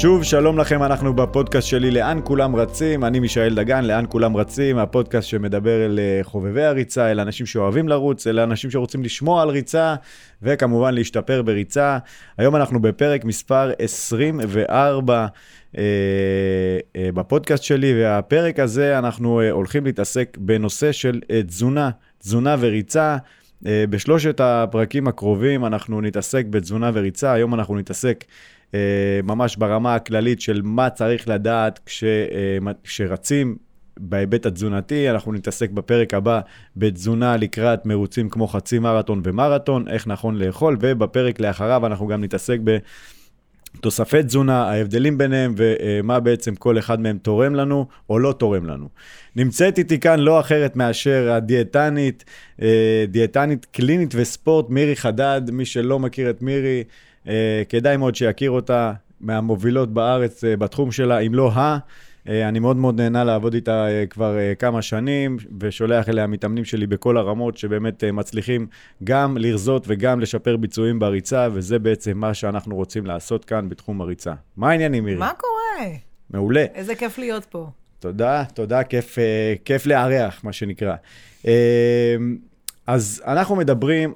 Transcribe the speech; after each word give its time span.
שוב, 0.00 0.22
שלום 0.22 0.58
לכם, 0.58 0.82
אנחנו 0.82 1.14
בפודקאסט 1.14 1.68
שלי 1.68 1.90
לאן 1.90 2.20
כולם 2.24 2.56
רצים, 2.56 3.04
אני 3.04 3.20
מישאל 3.20 3.54
דגן, 3.54 3.84
לאן 3.84 4.04
כולם 4.08 4.36
רצים, 4.36 4.78
הפודקאסט 4.78 5.28
שמדבר 5.28 5.84
אל 5.84 5.98
אה, 5.98 6.20
חובבי 6.22 6.64
הריצה, 6.64 7.10
אל 7.10 7.20
אנשים 7.20 7.46
שאוהבים 7.46 7.88
לרוץ, 7.88 8.26
אל 8.26 8.40
אנשים 8.40 8.70
שרוצים 8.70 9.02
לשמוע 9.02 9.42
על 9.42 9.48
ריצה, 9.48 9.94
וכמובן 10.42 10.94
להשתפר 10.94 11.42
בריצה. 11.42 11.98
היום 12.38 12.56
אנחנו 12.56 12.82
בפרק 12.82 13.24
מספר 13.24 13.70
24 13.78 15.26
אה, 15.78 15.82
אה, 16.96 17.08
בפודקאסט 17.14 17.62
שלי, 17.62 18.02
והפרק 18.02 18.58
הזה 18.58 18.98
אנחנו 18.98 19.40
אה, 19.40 19.50
הולכים 19.50 19.84
להתעסק 19.84 20.36
בנושא 20.40 20.92
של 20.92 21.20
אה, 21.30 21.42
תזונה, 21.42 21.90
תזונה 22.18 22.56
וריצה. 22.60 23.16
אה, 23.66 23.84
בשלושת 23.90 24.40
הפרקים 24.40 25.08
הקרובים 25.08 25.66
אנחנו 25.66 26.00
נתעסק 26.00 26.46
בתזונה 26.50 26.90
וריצה, 26.94 27.32
היום 27.32 27.54
אנחנו 27.54 27.76
נתעסק 27.76 28.24
אה, 28.74 29.20
ממש 29.24 29.56
ברמה 29.56 29.94
הכללית 29.94 30.40
של 30.40 30.60
מה 30.64 30.90
צריך 30.90 31.28
לדעת 31.28 31.80
כש, 31.86 32.04
אה, 32.04 32.72
כשרצים 32.84 33.56
בהיבט 34.00 34.46
התזונתי. 34.46 35.10
אנחנו 35.10 35.32
נתעסק 35.32 35.70
בפרק 35.70 36.14
הבא 36.14 36.40
בתזונה 36.76 37.36
לקראת 37.36 37.86
מרוצים 37.86 38.28
כמו 38.28 38.48
חצי 38.48 38.78
מרתון 38.78 39.22
ומרתון, 39.24 39.88
איך 39.88 40.06
נכון 40.06 40.38
לאכול, 40.38 40.76
ובפרק 40.80 41.40
לאחריו 41.40 41.86
אנחנו 41.86 42.06
גם 42.06 42.24
נתעסק 42.24 42.58
ב... 42.64 42.78
תוספי 43.80 44.22
תזונה, 44.22 44.70
ההבדלים 44.70 45.18
ביניהם 45.18 45.54
ומה 45.56 46.20
בעצם 46.20 46.54
כל 46.54 46.78
אחד 46.78 47.00
מהם 47.00 47.18
תורם 47.18 47.54
לנו 47.54 47.86
או 48.10 48.18
לא 48.18 48.32
תורם 48.32 48.66
לנו. 48.66 48.88
נמצאת 49.36 49.78
איתי 49.78 50.00
כאן 50.00 50.20
לא 50.20 50.40
אחרת 50.40 50.76
מאשר 50.76 51.32
הדיאטנית, 51.32 52.24
אה, 52.62 53.04
דיאטנית 53.08 53.64
קלינית 53.64 54.14
וספורט, 54.16 54.70
מירי 54.70 54.96
חדד. 54.96 55.42
מי 55.52 55.64
שלא 55.64 55.98
מכיר 55.98 56.30
את 56.30 56.42
מירי, 56.42 56.84
אה, 57.28 57.62
כדאי 57.68 57.96
מאוד 57.96 58.14
שיכיר 58.14 58.50
אותה, 58.50 58.92
מהמובילות 59.20 59.94
בארץ 59.94 60.44
אה, 60.44 60.56
בתחום 60.56 60.92
שלה, 60.92 61.18
אם 61.18 61.34
לא 61.34 61.52
ה... 61.52 61.78
אה, 62.30 62.48
אני 62.48 62.58
מאוד 62.58 62.76
מאוד 62.76 63.00
נהנה 63.00 63.24
לעבוד 63.24 63.54
איתה 63.54 63.86
כבר 64.10 64.36
כמה 64.58 64.82
שנים, 64.82 65.36
ושולח 65.60 66.08
אליה 66.08 66.26
מתאמנים 66.26 66.64
שלי 66.64 66.86
בכל 66.86 67.16
הרמות, 67.16 67.56
שבאמת 67.56 68.04
מצליחים 68.04 68.66
גם 69.04 69.36
לרזות 69.36 69.84
וגם 69.88 70.20
לשפר 70.20 70.56
ביצועים 70.56 70.98
בריצה, 70.98 71.48
וזה 71.52 71.78
בעצם 71.78 72.18
מה 72.18 72.34
שאנחנו 72.34 72.76
רוצים 72.76 73.06
לעשות 73.06 73.44
כאן 73.44 73.68
בתחום 73.68 74.00
הריצה. 74.00 74.32
מה 74.56 74.70
העניינים, 74.70 75.04
מירי? 75.04 75.18
מה 75.18 75.32
קורה? 75.36 75.88
מעולה. 76.30 76.64
איזה 76.74 76.94
כיף 76.94 77.18
להיות 77.18 77.44
פה. 77.44 77.68
תודה, 77.98 78.44
תודה, 78.54 78.84
כיף, 78.84 79.18
כיף 79.64 79.86
לארח, 79.86 80.44
מה 80.44 80.52
שנקרא. 80.52 80.94
אז 82.86 83.22
אנחנו 83.26 83.56
מדברים 83.56 84.14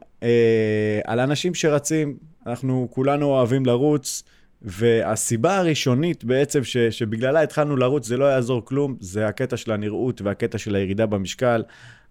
על 1.05 1.21
אנשים 1.21 1.55
שרצים, 1.55 2.17
אנחנו 2.47 2.89
כולנו 2.91 3.27
אוהבים 3.27 3.67
לרוץ, 3.67 4.23
והסיבה 4.65 5.59
הראשונית 5.59 6.25
בעצם 6.25 6.65
ש, 6.65 6.77
שבגללה 6.77 7.43
התחלנו 7.43 7.77
לרוץ, 7.77 8.07
זה 8.07 8.17
לא 8.17 8.25
יעזור 8.25 8.65
כלום, 8.65 8.97
זה 9.01 9.27
הקטע 9.27 9.57
של 9.57 9.73
הנראות 9.73 10.23
והקטע 10.23 10.59
של 10.59 10.75
הירידה 10.75 11.07
במשקל. 11.07 11.63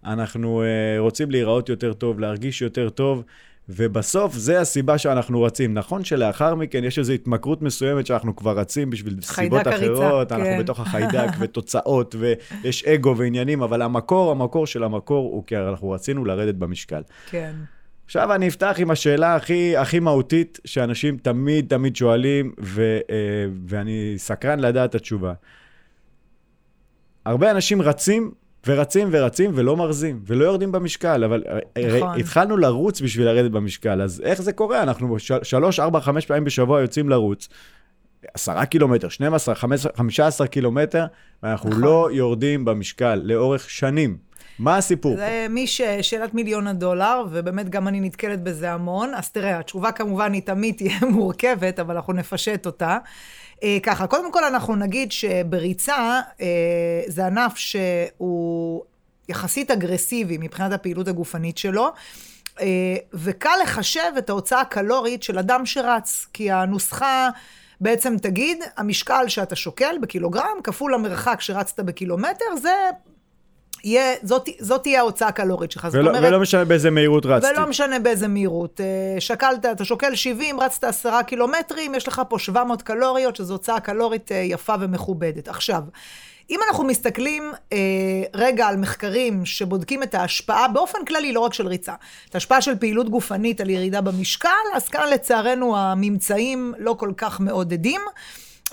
אנחנו 0.04 0.62
uh, 0.62 1.00
רוצים 1.00 1.30
להיראות 1.30 1.68
יותר 1.68 1.92
טוב, 1.92 2.20
להרגיש 2.20 2.62
יותר 2.62 2.88
טוב, 2.88 3.24
ובסוף 3.68 4.34
זה 4.34 4.60
הסיבה 4.60 4.98
שאנחנו 4.98 5.42
רצים. 5.42 5.74
נכון 5.74 6.04
שלאחר 6.04 6.54
מכן 6.54 6.84
יש 6.84 6.98
איזו 6.98 7.12
התמכרות 7.12 7.62
מסוימת 7.62 8.06
שאנחנו 8.06 8.36
כבר 8.36 8.58
רצים 8.58 8.90
בשביל 8.90 9.16
סיבות 9.22 9.66
הריצה, 9.66 9.92
אחרות, 9.92 10.28
כן. 10.28 10.34
אנחנו 10.34 10.52
בתוך 10.58 10.80
החיידק 10.80 11.28
ותוצאות, 11.40 12.14
ויש 12.18 12.84
אגו 12.84 13.16
ועניינים, 13.16 13.62
אבל 13.62 13.82
המקור, 13.82 14.30
המקור 14.30 14.66
של 14.66 14.84
המקור 14.84 15.32
הוא 15.32 15.44
כי 15.46 15.56
אנחנו 15.56 15.90
רצינו 15.90 16.24
לרדת 16.24 16.54
במשקל. 16.54 17.02
כן. 17.30 17.54
עכשיו 18.04 18.34
אני 18.34 18.48
אפתח 18.48 18.76
עם 18.78 18.90
השאלה 18.90 19.34
הכי, 19.34 19.76
הכי 19.76 20.00
מהותית 20.00 20.60
שאנשים 20.64 21.16
תמיד 21.16 21.66
תמיד 21.68 21.96
שואלים, 21.96 22.52
ו, 22.60 22.98
אה, 23.10 23.16
ואני 23.66 24.14
סקרן 24.16 24.60
לדעת 24.60 24.90
את 24.90 24.94
התשובה. 24.94 25.32
הרבה 27.24 27.50
אנשים 27.50 27.82
רצים 27.82 28.30
ורצים 28.66 29.08
ורצים 29.10 29.50
ולא 29.54 29.76
מרזים, 29.76 30.20
ולא 30.26 30.44
יורדים 30.44 30.72
במשקל, 30.72 31.24
אבל 31.24 31.42
אה, 31.76 31.96
נכון. 31.96 32.20
התחלנו 32.20 32.56
לרוץ 32.56 33.00
בשביל 33.00 33.26
לרדת 33.26 33.50
במשקל, 33.50 34.02
אז 34.02 34.22
איך 34.24 34.42
זה 34.42 34.52
קורה? 34.52 34.82
אנחנו 34.82 35.16
שלוש, 35.42 35.80
ארבע, 35.80 36.00
חמש 36.00 36.26
פעמים 36.26 36.44
בשבוע 36.44 36.80
יוצאים 36.80 37.08
לרוץ, 37.08 37.48
עשרה 38.34 38.66
קילומטר, 38.66 39.08
12, 39.08 39.54
15 39.94 40.46
קילומטר, 40.46 41.06
ואנחנו 41.42 41.70
נכון. 41.70 41.82
לא 41.82 42.08
יורדים 42.12 42.64
במשקל 42.64 43.20
לאורך 43.24 43.70
שנים. 43.70 44.16
מה 44.58 44.76
הסיפור? 44.76 45.16
זה 45.16 45.46
מי 45.50 45.66
ש... 45.66 45.80
שאלת 46.02 46.34
מיליון 46.34 46.66
הדולר, 46.66 47.24
ובאמת 47.30 47.68
גם 47.68 47.88
אני 47.88 48.00
נתקלת 48.00 48.42
בזה 48.42 48.72
המון. 48.72 49.14
אז 49.14 49.30
תראה, 49.30 49.58
התשובה 49.58 49.92
כמובן 49.92 50.32
היא 50.32 50.42
תמיד 50.42 50.74
תהיה 50.74 50.98
מורכבת, 51.14 51.78
אבל 51.78 51.94
אנחנו 51.96 52.12
נפשט 52.12 52.66
אותה. 52.66 52.98
אה, 53.62 53.78
ככה, 53.82 54.06
קודם 54.06 54.32
כל 54.32 54.44
אנחנו 54.44 54.76
נגיד 54.76 55.12
שבריצה 55.12 56.20
אה, 56.40 56.46
זה 57.06 57.26
ענף 57.26 57.56
שהוא 57.56 58.82
יחסית 59.28 59.70
אגרסיבי 59.70 60.38
מבחינת 60.38 60.72
הפעילות 60.72 61.08
הגופנית 61.08 61.58
שלו. 61.58 61.92
אה, 62.60 62.96
וקל 63.14 63.56
לחשב 63.62 64.12
את 64.18 64.30
ההוצאה 64.30 64.60
הקלורית 64.60 65.22
של 65.22 65.38
אדם 65.38 65.66
שרץ, 65.66 66.26
כי 66.32 66.50
הנוסחה 66.50 67.28
בעצם 67.80 68.16
תגיד, 68.18 68.58
המשקל 68.76 69.24
שאתה 69.28 69.56
שוקל 69.56 69.96
בקילוגרם 70.02 70.58
כפול 70.64 70.94
המרחק 70.94 71.40
שרצת 71.40 71.80
בקילומטר, 71.80 72.44
זה 72.62 72.70
יהיה, 73.84 74.14
זאת, 74.22 74.48
זאת 74.58 74.82
תהיה 74.82 75.00
ההוצאה 75.00 75.28
הקלורית 75.28 75.72
שלך. 75.72 75.88
ולא, 75.92 76.08
אומרת, 76.08 76.24
ולא 76.28 76.40
משנה 76.40 76.64
באיזה 76.64 76.90
מהירות 76.90 77.26
רצתי. 77.26 77.50
ולא 77.50 77.68
משנה 77.68 77.98
באיזה 77.98 78.28
מהירות. 78.28 78.80
אה, 78.80 79.20
שקלת, 79.20 79.66
אתה 79.66 79.84
שוקל 79.84 80.14
70, 80.14 80.60
רצת 80.60 80.84
10 80.84 81.22
קילומטרים, 81.26 81.94
יש 81.94 82.08
לך 82.08 82.22
פה 82.28 82.38
700 82.38 82.82
קלוריות, 82.82 83.36
שזו 83.36 83.54
הוצאה 83.54 83.80
קלורית 83.80 84.32
אה, 84.32 84.36
יפה 84.36 84.74
ומכובדת. 84.80 85.48
עכשיו, 85.48 85.82
אם 86.50 86.60
אנחנו 86.68 86.84
מסתכלים 86.84 87.52
אה, 87.72 87.78
רגע 88.34 88.66
על 88.66 88.76
מחקרים 88.76 89.46
שבודקים 89.46 90.02
את 90.02 90.14
ההשפעה, 90.14 90.68
באופן 90.68 90.98
כללי, 91.08 91.32
לא 91.32 91.40
רק 91.40 91.54
של 91.54 91.66
ריצה, 91.66 91.94
את 92.30 92.34
ההשפעה 92.34 92.60
של 92.60 92.76
פעילות 92.76 93.08
גופנית 93.08 93.60
על 93.60 93.70
ירידה 93.70 94.00
במשקל, 94.00 94.48
אז 94.74 94.88
כאן 94.88 95.08
לצערנו 95.12 95.76
הממצאים 95.76 96.74
לא 96.78 96.94
כל 96.98 97.12
כך 97.16 97.40
מעודדים. 97.40 98.00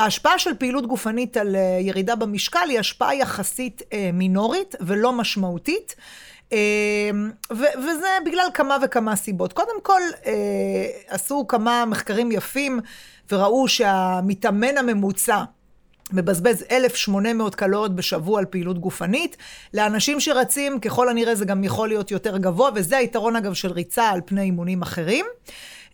ההשפעה 0.01 0.39
של 0.39 0.53
פעילות 0.53 0.87
גופנית 0.87 1.37
על 1.37 1.55
אה, 1.55 1.77
ירידה 1.81 2.15
במשקל 2.15 2.69
היא 2.69 2.79
השפעה 2.79 3.15
יחסית 3.15 3.81
אה, 3.93 4.09
מינורית 4.13 4.75
ולא 4.81 5.13
משמעותית. 5.13 5.95
אה, 6.53 7.09
וזה 7.51 8.09
בגלל 8.25 8.47
כמה 8.53 8.77
וכמה 8.83 9.15
סיבות. 9.15 9.53
קודם 9.53 9.81
כל, 9.83 10.01
עשו 11.07 11.45
כמה 11.47 11.85
מחקרים 11.85 12.31
יפים 12.31 12.79
וראו 13.31 13.67
שהמתאמן 13.67 14.77
הממוצע 14.77 15.43
מבזבז 16.13 16.65
1,800 16.71 17.55
קלוריות 17.55 17.95
בשבוע 17.95 18.39
על 18.39 18.45
פעילות 18.45 18.79
גופנית. 18.79 19.37
לאנשים 19.73 20.19
שרצים, 20.19 20.79
ככל 20.79 21.09
הנראה 21.09 21.35
זה 21.35 21.45
גם 21.45 21.63
יכול 21.63 21.87
להיות 21.87 22.11
יותר 22.11 22.37
גבוה, 22.37 22.69
וזה 22.75 22.97
היתרון 22.97 23.35
אגב 23.35 23.53
של 23.53 23.71
ריצה 23.71 24.09
על 24.09 24.21
פני 24.25 24.41
אימונים 24.41 24.81
אחרים. 24.81 25.25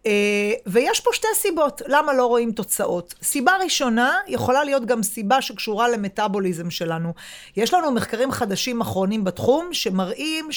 אה, 0.07 0.53
ויש 0.66 1.00
פה 1.00 1.09
שתי 1.13 1.28
סיבות 1.35 1.81
למה 1.88 2.13
לא 2.13 2.25
רואים 2.25 2.51
תוצאות. 2.51 3.13
סיבה 3.23 3.51
ראשונה 3.63 4.13
יכולה 4.28 4.63
להיות 4.63 4.85
גם 4.85 5.03
סיבה 5.03 5.41
שקשורה 5.41 5.90
למטאבוליזם 5.90 6.69
שלנו. 6.69 7.13
יש 7.57 7.73
לנו 7.73 7.91
מחקרים 7.91 8.31
חדשים 8.31 8.81
אחרונים 8.81 9.23
בתחום 9.23 9.73
שמראים 9.73 10.50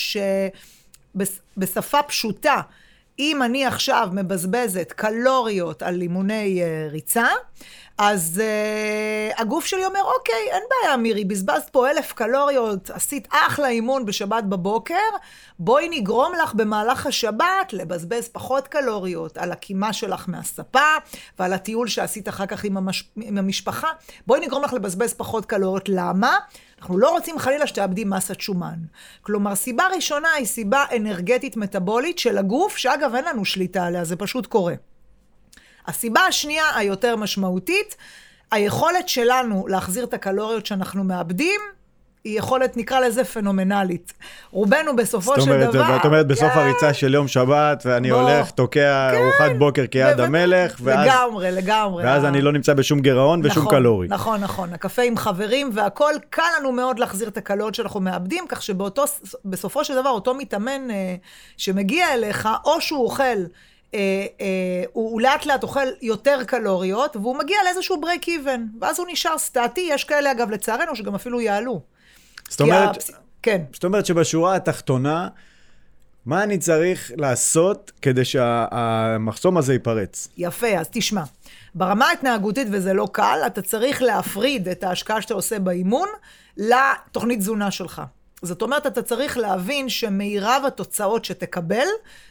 שבשפה 1.14 2.02
פשוטה, 2.02 2.60
אם 3.20 3.42
אני 3.42 3.66
עכשיו 3.66 4.08
מבזבזת 4.12 4.92
קלוריות 4.96 5.82
על 5.82 6.00
אימוני 6.02 6.62
uh, 6.62 6.92
ריצה, 6.92 7.26
אז 7.98 8.42
uh, 8.42 9.40
הגוף 9.40 9.66
שלי 9.66 9.84
אומר, 9.84 10.00
אוקיי, 10.18 10.48
אין 10.50 10.62
בעיה, 10.70 10.96
מירי, 10.96 11.24
בזבזת 11.24 11.68
פה 11.72 11.90
אלף 11.90 12.12
קלוריות, 12.12 12.90
עשית 12.90 13.28
אחלה 13.30 13.68
אימון 13.68 14.06
בשבת 14.06 14.44
בבוקר, 14.44 14.94
בואי 15.58 15.88
נגרום 15.90 16.32
לך 16.42 16.54
במהלך 16.54 17.06
השבת 17.06 17.72
לבזבז 17.72 18.28
פחות 18.28 18.68
קלוריות 18.68 19.38
על 19.38 19.52
הקימה 19.52 19.92
שלך 19.92 20.24
מהספה 20.28 20.96
ועל 21.38 21.52
הטיול 21.52 21.88
שעשית 21.88 22.28
אחר 22.28 22.46
כך 22.46 22.64
עם, 22.64 22.76
המש... 22.76 23.10
עם 23.16 23.38
המשפחה. 23.38 23.88
בואי 24.26 24.40
נגרום 24.40 24.64
לך 24.64 24.72
לבזבז 24.72 25.14
פחות 25.14 25.46
קלוריות. 25.46 25.88
למה? 25.88 26.38
אנחנו 26.80 26.98
לא 26.98 27.10
רוצים 27.10 27.38
חלילה 27.38 27.66
שתאבדי 27.66 28.04
מסת 28.04 28.40
שומן. 28.40 28.78
כלומר, 29.22 29.54
סיבה 29.54 29.84
ראשונה 29.94 30.28
היא 30.32 30.46
סיבה 30.46 30.84
אנרגטית 30.96 31.56
מטאבולית 31.56 32.18
של 32.18 32.38
הגוף, 32.38 32.76
שאגב, 32.76 33.14
אין 33.14 33.24
לנו 33.24 33.44
שליטה 33.44 33.86
עליה, 33.86 34.04
זה 34.04 34.16
פשוט 34.16 34.46
קורה. 34.46 34.74
הסיבה 35.86 36.20
השנייה, 36.20 36.64
היותר 36.76 37.16
משמעותית, 37.16 37.96
היכולת 38.50 39.08
שלנו 39.08 39.66
להחזיר 39.68 40.04
את 40.04 40.14
הקלוריות 40.14 40.66
שאנחנו 40.66 41.04
מאבדים, 41.04 41.60
היא 42.24 42.38
יכולת, 42.38 42.76
נקרא 42.76 43.00
לזה, 43.00 43.24
פנומנלית. 43.24 44.12
רובנו 44.50 44.96
בסופו 44.96 45.34
של 45.34 45.40
אומרת, 45.40 45.74
דבר... 45.74 45.96
זאת 45.96 46.04
אומרת, 46.04 46.26
בסוף 46.26 46.52
כן, 46.52 46.58
הריצה 46.58 46.94
של 46.94 47.14
יום 47.14 47.28
שבת, 47.28 47.82
ואני 47.86 48.10
בוא, 48.10 48.20
הולך, 48.20 48.50
תוקע 48.50 49.10
כן, 49.12 49.18
ארוחת 49.18 49.56
בוקר 49.58 49.86
כיד 49.86 50.20
המלך, 50.20 50.76
ואז... 50.82 51.06
לגמרי, 51.06 51.50
לגמרי. 51.50 52.04
ואז 52.04 52.24
אני 52.24 52.40
לא 52.42 52.52
נמצא 52.52 52.74
בשום 52.74 53.00
גירעון 53.00 53.40
נכון, 53.40 53.50
ושום 53.50 53.70
קלורי. 53.70 54.08
נכון, 54.08 54.40
נכון. 54.40 54.72
הקפה 54.72 55.02
עם 55.02 55.16
חברים 55.16 55.70
והכול, 55.72 56.12
קל 56.30 56.42
לנו 56.58 56.72
מאוד 56.72 56.98
להחזיר 56.98 57.28
את 57.28 57.36
הקלוריות 57.36 57.74
שאנחנו 57.74 58.00
מאבדים, 58.00 58.44
כך 58.48 58.62
שבסופו 58.62 59.84
של 59.84 59.94
דבר, 59.94 60.10
אותו 60.10 60.34
מתאמן 60.34 60.90
אה, 60.90 61.14
שמגיע 61.56 62.14
אליך, 62.14 62.48
או 62.64 62.80
שהוא 62.80 63.04
אוכל... 63.04 63.24
אה, 63.94 64.26
אה, 64.40 64.84
הוא 64.92 65.20
לאט 65.20 65.46
לאט 65.46 65.62
אוכל 65.62 65.86
יותר 66.02 66.44
קלוריות, 66.44 67.16
והוא 67.16 67.36
מגיע 67.38 67.56
לאיזשהו 67.64 67.96
break 67.96 68.24
even, 68.24 68.60
ואז 68.80 68.98
הוא 68.98 69.06
נשאר 69.10 69.38
סטטי, 69.38 69.88
יש 69.90 70.04
כאלה 70.04 70.30
אגב 70.30 70.50
לצערנו 70.50 70.96
שגם 70.96 71.14
אפילו 71.14 71.40
יעלו. 71.40 71.80
זאת 72.50 72.60
אומרת, 72.60 72.96
הפס... 72.96 73.10
כן. 73.42 73.62
זאת 73.72 73.84
אומרת 73.84 74.06
שבשורה 74.06 74.56
התחתונה, 74.56 75.28
מה 76.26 76.42
אני 76.42 76.58
צריך 76.58 77.12
לעשות 77.16 77.92
כדי 78.02 78.24
שהמחסום 78.24 79.56
הזה 79.56 79.72
ייפרץ? 79.72 80.28
יפה, 80.36 80.68
אז 80.78 80.88
תשמע. 80.92 81.22
ברמה 81.74 82.06
ההתנהגותית, 82.06 82.68
וזה 82.72 82.92
לא 82.92 83.08
קל, 83.12 83.38
אתה 83.46 83.62
צריך 83.62 84.02
להפריד 84.02 84.68
את 84.68 84.84
ההשקעה 84.84 85.22
שאתה 85.22 85.34
עושה 85.34 85.58
באימון 85.58 86.08
לתוכנית 86.56 87.38
תזונה 87.38 87.70
שלך. 87.70 88.02
זאת 88.42 88.62
אומרת, 88.62 88.86
אתה 88.86 89.02
צריך 89.02 89.38
להבין 89.38 89.88
שמירב 89.88 90.62
התוצאות 90.66 91.24
שתקבל, 91.24 91.86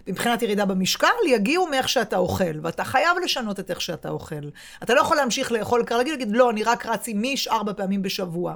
מבחינת 0.07 0.41
ירידה 0.41 0.65
במשקל, 0.65 1.07
יגיעו 1.27 1.67
מאיך 1.67 1.89
שאתה 1.89 2.17
אוכל, 2.17 2.59
ואתה 2.61 2.83
חייב 2.83 3.17
לשנות 3.23 3.59
את 3.59 3.69
איך 3.69 3.81
שאתה 3.81 4.09
אוכל. 4.09 4.49
אתה 4.83 4.93
לא 4.93 5.01
יכול 5.01 5.17
להמשיך 5.17 5.51
לאכול 5.51 5.83
כרגיל, 5.85 6.13
להגיד, 6.13 6.31
לא, 6.31 6.49
אני 6.49 6.63
רק 6.63 6.85
רץ 6.85 7.07
עם 7.07 7.21
מיש 7.21 7.47
ארבע 7.47 7.73
פעמים 7.73 8.01
בשבוע. 8.01 8.55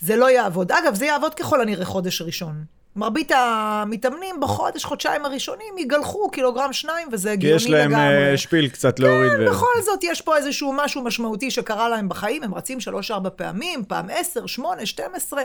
זה 0.00 0.16
לא 0.16 0.30
יעבוד. 0.30 0.72
אגב, 0.72 0.94
זה 0.94 1.06
יעבוד 1.06 1.34
ככל 1.34 1.60
הנראה 1.60 1.84
חודש 1.84 2.22
ראשון. 2.22 2.64
מרבית 2.96 3.32
המתאמנים 3.34 4.40
בחודש, 4.40 4.84
חודשיים 4.84 5.24
הראשונים, 5.24 5.78
יגלחו 5.78 6.30
קילוגרם 6.30 6.72
שניים, 6.72 7.08
וזה 7.12 7.32
הגיוני 7.32 7.64
לגמרי. 7.64 7.76
כי 7.78 7.84
יש 7.84 7.90
להם 7.90 8.34
uh, 8.34 8.36
שפיל 8.36 8.68
קצת 8.68 8.98
להוריד. 8.98 9.32
כן, 9.32 9.48
ו... 9.48 9.50
בכל 9.50 9.82
זאת, 9.84 9.98
יש 10.02 10.20
פה 10.20 10.36
איזשהו 10.36 10.72
משהו 10.76 11.02
משמעותי 11.02 11.50
שקרה 11.50 11.88
להם 11.88 12.08
בחיים, 12.08 12.42
הם 12.42 12.54
רצים 12.54 12.80
שלוש-ארבע 12.80 13.30
פעמים, 13.36 13.84
פעם 13.84 14.06
עשר, 14.10 14.46
שמונה, 14.46 14.86
שתים 14.86 15.14
עשרה. 15.14 15.42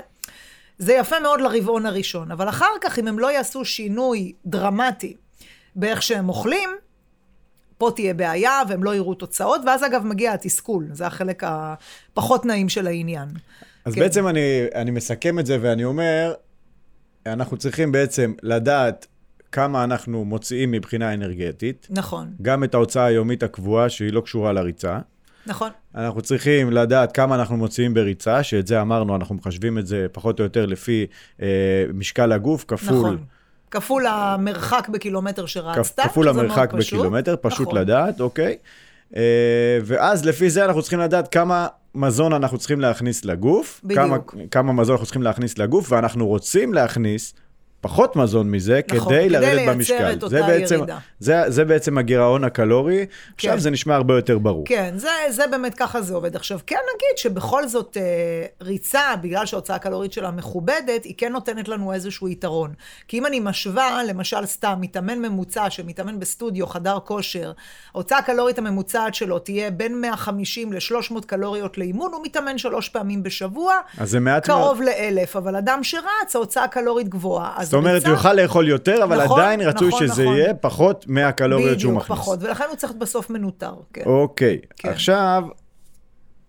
זה 0.78 0.94
יפה 0.94 1.20
מאוד 1.20 1.42
לרבעון 1.42 1.86
הראשון, 1.86 2.32
אבל 2.32 2.50
אחר 2.50 2.74
כך, 2.82 3.00
אם 3.00 3.08
הם 3.08 3.20
לא 3.20 3.32
יעשו 3.32 3.66
שינוי 3.66 4.34
דרמטי 4.46 5.16
באיך 5.76 6.04
שהם 6.04 6.30
אוכלים, 6.30 6.70
פה 7.78 7.92
תהיה 7.96 8.14
בעיה, 8.14 8.62
והם 8.68 8.84
לא 8.84 8.96
יראו 8.96 9.14
תוצאות, 9.14 9.62
ואז 9.66 9.86
אגב 9.86 10.06
מגיע 10.06 10.34
התסכול, 10.34 10.88
זה 10.92 11.08
החלק 11.08 11.44
הפחות 11.46 12.46
נעים 12.46 12.70
של 12.70 12.88
העניין. 12.88 13.28
אז 13.86 13.94
כן. 13.94 14.02
בעצם 14.02 14.28
אני, 14.28 14.66
אני 14.76 14.92
מסכם 14.92 15.40
את 15.40 15.46
זה 15.46 15.58
ואני 15.62 15.84
אומר, 15.84 16.34
אנחנו 17.26 17.58
צריכים 17.58 17.92
בעצם 17.92 18.34
לדעת 18.44 19.08
כמה 19.52 19.84
אנחנו 19.84 20.26
מוציאים 20.26 20.72
מבחינה 20.72 21.14
אנרגטית. 21.14 21.88
נכון. 21.90 22.34
גם 22.42 22.64
את 22.64 22.74
ההוצאה 22.74 23.06
היומית 23.06 23.44
הקבועה, 23.44 23.90
שהיא 23.90 24.14
לא 24.14 24.22
קשורה 24.22 24.54
לריצה. 24.54 25.00
נכון. 25.46 25.70
אנחנו 25.96 26.22
צריכים 26.22 26.72
לדעת 26.72 27.12
כמה 27.12 27.36
אנחנו 27.36 27.58
מוציאים 27.58 27.94
בריצה, 27.94 28.44
שאת 28.44 28.68
זה 28.68 28.82
אמרנו, 28.82 29.16
אנחנו 29.16 29.36
מחשבים 29.36 29.78
את 29.78 29.88
זה 29.88 30.08
פחות 30.12 30.40
או 30.40 30.44
יותר 30.44 30.66
לפי 30.66 31.06
אה, 31.42 31.48
משקל 31.94 32.32
הגוף, 32.32 32.66
כפול... 32.68 32.98
נכון. 32.98 33.18
כפול 33.72 34.08
המרחק 34.08 34.90
בקילומטר 34.90 35.46
שרצת, 35.46 36.00
כפול 36.00 36.30
המרחק 36.30 36.74
בקילומטר, 36.74 37.36
פשוט 37.42 37.68
נכון. 37.68 37.78
לדעת, 37.80 38.22
אוקיי. 38.22 38.58
אה, 39.16 39.80
ואז 39.84 40.26
לפי 40.26 40.50
זה 40.50 40.66
אנחנו 40.66 40.82
צריכים 40.82 41.00
לדעת 41.00 41.28
כמה 41.28 41.68
מזון 41.96 42.34
אנחנו 42.34 42.58
צריכים 42.58 42.80
להכניס 42.80 43.26
לגוף. 43.26 43.82
בדיוק. 43.84 44.00
כמה, 44.00 44.18
כמה 44.52 44.74
מזון 44.74 44.94
אנחנו 44.94 45.06
צריכים 45.06 45.22
להכניס 45.22 45.58
לגוף, 45.58 45.92
ואנחנו 45.92 46.28
רוצים 46.28 46.74
להכניס 46.74 47.34
פחות 47.82 48.16
מזון 48.16 48.52
מזה, 48.52 48.82
נכון, 48.92 49.14
כדי 49.14 49.18
כדי 49.18 49.30
לרדת 49.30 49.68
במשקל. 49.68 49.94
לייצר 49.94 50.14
את 50.14 50.24
אותה 50.24 50.36
זה 50.36 50.44
בעצם, 50.44 50.76
ירידה. 50.76 50.98
זה, 51.20 51.44
זה 51.48 51.66
בעצם 51.66 51.98
הגירעון 51.98 52.44
הקלורי. 52.44 53.06
כן. 53.06 53.08
עכשיו 53.34 53.60
זה 53.60 53.70
נשמע 53.70 53.96
הרבה 53.96 54.16
יותר 54.16 54.38
ברור. 54.38 54.64
כן, 54.68 54.94
זה, 54.98 55.10
זה 55.30 55.48
באמת 55.48 55.74
ככה 55.74 56.02
זה 56.02 56.14
עובד. 56.14 56.36
עכשיו, 56.36 56.60
כן 56.68 56.76
נגיד 56.96 57.18
שבכל 57.18 57.68
זאת 57.68 57.98
אה, 57.98 58.46
ריצה, 58.62 59.16
בגלל 59.22 59.46
שההוצאה 59.46 59.76
הקלורית 59.76 60.14
שלה 60.14 60.32
מכובדת, 60.32 61.04
היא 61.04 61.14
כן 61.18 61.32
נותנת 61.32 61.68
לנו 61.68 61.94
איזשהו 61.94 62.28
יתרון. 62.28 62.74
כי 63.08 63.18
אם 63.18 63.26
אני 63.26 63.40
משווה, 63.40 64.04
למשל 64.04 64.46
סתם, 64.46 64.78
מתאמן 64.82 65.20
ממוצע 65.20 65.70
שמתאמן 65.70 66.20
בסטודיו, 66.20 66.68
חדר 66.68 66.98
כושר, 67.06 67.52
ההוצאה 67.94 68.18
הקלורית 68.18 68.58
הממוצעת 68.58 69.16
שלו 69.16 69.40
תהיה 69.40 69.72
בין 69.72 70.02
150 70.02 70.74
ל-300 70.74 71.26
קלוריות 71.26 71.78
לאימון, 71.78 72.14
הוא 72.14 72.22
מתאמן 72.24 72.58
שלוש 72.58 72.90
פעמים 72.90 73.24
בשבוע. 73.24 73.74
אז 73.98 74.10
זה 74.10 74.20
מעט 74.20 74.46
קרוב 74.46 74.82
לאלף, 74.82 75.36
אבל 75.36 75.56
אדם 75.56 75.84
שרץ, 75.84 76.36
ההוצאה 76.36 76.64
הקלורית 76.64 77.10
גבוהה. 77.10 77.54
זאת 77.72 77.78
אומרת. 77.78 78.06
הוא 78.06 78.12
יוכל 78.12 78.34
לאכול 78.34 78.68
יותר, 78.68 79.04
אבל 79.04 79.24
נכון, 79.24 79.40
עדיין 79.40 79.62
רצוי 79.62 79.88
נכון, 79.88 80.08
שזה 80.08 80.24
נכון. 80.24 80.36
יהיה 80.36 80.54
פחות 80.54 81.06
מהקלוריות 81.08 81.80
שהוא 81.80 81.92
בדיוק, 81.92 82.04
מכניס. 82.04 82.20
פחות, 82.20 82.44
ולכן 82.44 82.64
הוא 82.70 82.76
צריך 82.76 82.94
בסוף 82.94 83.30
מנוטר, 83.30 83.74
כן. 83.94 84.02
אוקיי, 84.06 84.60
כן. 84.78 84.90
עכשיו, 84.90 85.44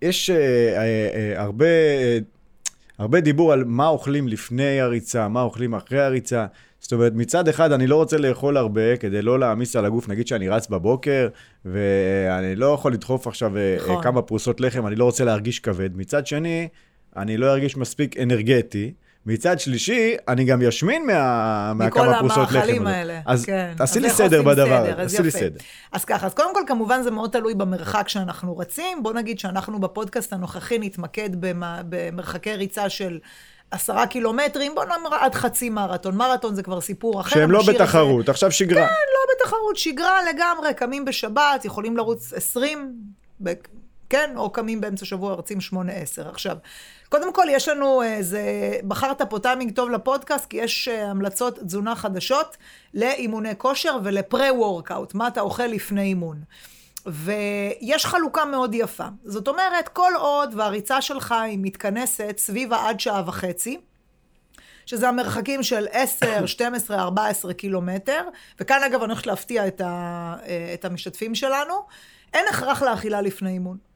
יש 0.03 0.31
אה, 0.31 0.37
אה, 0.37 0.81
אה, 1.15 1.43
הרבה, 1.43 1.67
אה, 1.67 2.19
הרבה 2.99 3.21
דיבור 3.21 3.53
על 3.53 3.65
מה 3.65 3.89
אוכלים 3.89 4.29
לפני 4.29 4.81
הריצה, 4.81 5.29
מה 5.29 5.43
אוכלים 5.43 5.75
אחרי 5.75 6.01
הריצה. 6.01 6.47
זאת 6.83 6.93
אומרת, 6.93 7.13
מצד 7.15 7.49
אחד, 7.49 7.73
אני 7.73 7.87
לא 7.87 7.97
רוצה 7.97 8.19
לאכול 8.19 8.57
הרבה 8.57 8.97
כדי 8.97 9.23
לא 9.23 9.39
להעמיס 9.41 9.77
על 9.77 9.85
הגוף. 9.85 10.09
נגיד 10.09 10.27
שאני 10.27 10.49
רץ 10.49 10.69
בבוקר, 10.69 11.29
ואני 11.65 12.57
לא 12.57 12.67
יכול 12.67 12.93
לדחוף 12.93 13.27
עכשיו 13.27 13.57
אה, 13.57 13.77
נכון. 13.79 13.97
אה, 13.97 14.03
כמה 14.03 14.23
פרוסות 14.23 14.61
לחם, 14.61 14.87
אני 14.87 14.97
לא 14.97 15.05
רוצה 15.05 15.25
להרגיש 15.25 15.61
כבד. 15.61 15.97
מצד 15.97 16.27
שני, 16.27 16.69
אני 17.17 17.37
לא 17.37 17.53
ארגיש 17.53 17.77
מספיק 17.77 18.17
אנרגטי. 18.17 18.93
מצד 19.27 19.61
שלישי, 19.61 20.17
אני 20.29 20.45
גם 20.45 20.63
ישמין 20.63 21.07
מה, 21.07 21.73
מהכמה 21.75 22.19
פרוסות 22.19 22.39
לחם. 22.39 22.45
מכל 22.49 22.57
המאכלים. 22.57 22.87
האלה. 22.87 23.21
אז 23.27 23.45
כן. 23.45 23.73
תעשי 23.77 23.99
אז 23.99 24.05
לי 24.05 24.11
סדר 24.11 24.43
בדבר, 24.43 24.85
סדר? 24.85 25.01
אז 25.01 25.11
תעשי 25.11 25.23
לי 25.23 25.29
יפה. 25.29 25.39
סדר. 25.39 25.59
אז 25.93 26.05
ככה, 26.05 26.27
אז 26.27 26.35
קודם 26.35 26.55
כל, 26.55 26.61
כמובן 26.67 27.03
זה 27.03 27.11
מאוד 27.11 27.31
תלוי 27.31 27.55
במרחק 27.55 28.09
שאנחנו 28.09 28.59
רצים. 28.59 29.03
בוא 29.03 29.13
נגיד 29.13 29.39
שאנחנו 29.39 29.79
בפודקאסט 29.81 30.33
הנוכחי 30.33 30.79
נתמקד 30.79 31.31
במה, 31.41 31.81
במרחקי 31.89 32.55
ריצה 32.55 32.89
של 32.89 33.19
עשרה 33.71 34.07
קילומטרים, 34.07 34.75
בוא 34.75 34.85
נאמר 34.85 35.15
עד 35.15 35.35
חצי 35.35 35.71
מרתון. 35.71 36.17
מרתון 36.17 36.55
זה 36.55 36.63
כבר 36.63 36.81
סיפור 36.81 37.21
אחר. 37.21 37.31
שהם 37.31 37.51
לא 37.51 37.61
את 37.61 37.65
זה- 37.65 37.73
בתחרות, 37.73 38.29
עכשיו 38.29 38.51
שגרה. 38.53 38.87
כן, 38.87 38.93
לא 39.15 39.35
בתחרות, 39.45 39.77
שגרה 39.77 40.19
לגמרי, 40.33 40.75
קמים 40.75 41.05
בשבת, 41.05 41.65
יכולים 41.65 41.97
לרוץ 41.97 42.33
20, 42.33 42.93
ב- 43.43 43.53
כן, 44.13 44.31
או 44.37 44.51
קמים 44.51 44.81
באמצע 44.81 45.05
שבוע, 45.05 45.35
רצים 45.35 45.59
8-10. 45.59 46.29
עכשיו, 46.29 46.57
קודם 47.09 47.33
כל, 47.33 47.47
יש 47.51 47.69
לנו 47.69 48.03
איזה, 48.03 48.43
בחרת 48.89 49.23
פה 49.23 49.39
טיימינג 49.39 49.75
טוב 49.75 49.91
לפודקאסט, 49.91 50.47
כי 50.47 50.57
יש 50.57 50.89
אה, 50.89 51.11
המלצות 51.11 51.59
תזונה 51.59 51.97
חדשות 51.97 52.57
לאימוני 52.95 53.59
כושר 53.59 53.99
ולפרה-וורקאוט, 54.05 55.15
מה 55.15 55.29
אתה 55.29 55.41
אוכל 55.41 55.67
לפני 55.67 56.03
אימון. 56.03 56.43
ויש 57.07 58.07
חלוקה 58.07 58.45
מאוד 58.45 58.75
יפה. 58.75 59.07
זאת 59.25 59.49
אומרת, 59.49 59.89
כל 59.89 60.13
עוד 60.19 60.55
והריצה 60.57 61.01
שלך 61.01 61.33
היא 61.33 61.59
מתכנסת 61.63 62.35
סביב 62.39 62.73
העד 62.73 63.01
שעה 63.01 63.23
וחצי, 63.27 63.81
שזה 64.87 65.09
המרחקים 65.09 65.63
של 65.63 65.87
10, 65.91 66.47
12, 66.47 67.03
14 67.03 67.55
קילומטר, 67.55 68.29
וכאן 68.61 68.83
אגב 68.87 69.03
אני 69.03 69.13
הולכת 69.13 69.27
להפתיע 69.27 69.67
את, 69.67 69.81
ה, 69.81 70.35
אה, 70.47 70.71
את 70.75 70.85
המשתתפים 70.85 71.35
שלנו, 71.35 71.75
אין 72.35 72.45
הכרח 72.51 72.83
לאכילה 72.83 73.21
לפני 73.21 73.51
אימון. 73.51 73.92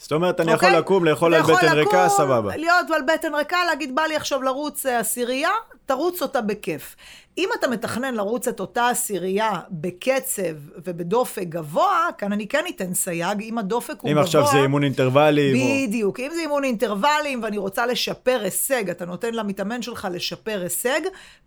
זאת 0.00 0.12
אומרת, 0.12 0.40
אני 0.40 0.52
יכול 0.52 0.68
אוקיי? 0.68 0.80
לקום, 0.80 1.04
לאכול 1.04 1.34
על 1.34 1.42
בטן 1.42 1.72
ריקה, 1.72 2.08
סבבה. 2.08 2.56
להיות 2.56 2.90
על 2.94 3.02
בטן 3.02 3.34
ריקה, 3.34 3.64
להגיד, 3.64 3.94
בא 3.94 4.02
לי 4.02 4.16
עכשיו 4.16 4.42
לרוץ 4.42 4.86
אה, 4.86 4.98
עשירייה, 4.98 5.50
תרוץ 5.86 6.22
אותה 6.22 6.40
בכיף. 6.40 6.96
אם 7.38 7.48
אתה 7.58 7.68
מתכנן 7.68 8.14
לרוץ 8.14 8.48
את 8.48 8.60
אותה 8.60 8.88
עשירייה 8.88 9.60
בקצב 9.70 10.42
ובדופק 10.84 11.42
גבוה, 11.48 12.08
כאן 12.18 12.32
אני 12.32 12.48
כן 12.48 12.64
אתן 12.68 12.94
סייג, 12.94 13.40
אם 13.40 13.58
הדופק 13.58 14.00
הוא 14.00 14.10
אם 14.10 14.14
גבוה... 14.14 14.24
עכשיו 14.24 14.46
זה 14.52 14.58
אימון 14.58 14.84
אינטרוולים, 14.84 15.56
או... 15.56 15.86
בדיוק. 15.86 16.20
אם 16.20 16.30
זה 16.34 16.40
אימון 16.40 16.64
אינטרוולים 16.64 17.42
ואני 17.42 17.58
רוצה 17.58 17.86
לשפר 17.86 18.40
הישג, 18.42 18.90
אתה 18.90 19.04
נותן 19.04 19.34
למתאמן 19.34 19.82
שלך 19.82 20.08
לשפר 20.12 20.60
הישג, 20.62 21.00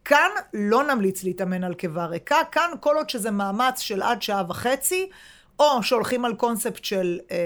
כאן 0.06 0.30
לא 0.54 0.84
נמליץ 0.84 1.24
להתאמן 1.24 1.64
על 1.64 1.74
קיבה 1.74 2.06
ריקה, 2.06 2.38
כאן 2.52 2.70
כל 2.80 2.96
עוד 2.98 3.10
שזה 3.10 3.32
מאמץ 3.32 3.80
של 3.80 4.02
עד 4.02 4.22
שעה 4.22 4.44
וחצי, 4.50 5.10
או 5.60 5.84
שהולכים 5.84 6.26
על 6.26 6.34
קונספט 6.34 6.84
של 6.84 7.20
אה, 7.32 7.38